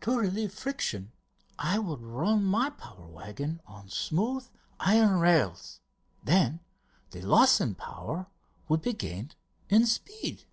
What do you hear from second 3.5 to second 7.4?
on smooth iron rails, then the